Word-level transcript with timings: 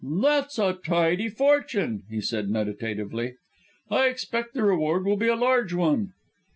"That's 0.03 0.57
a 0.57 0.73
tidy 0.83 1.29
fortune," 1.29 2.05
he 2.09 2.21
said 2.21 2.49
meditatively. 2.49 3.35
"I 3.91 4.07
expect 4.07 4.55
the 4.55 4.63
reward 4.63 5.05
will 5.05 5.15
be 5.15 5.27
a 5.27 5.35
large 5.35 5.75
one." 5.75 6.13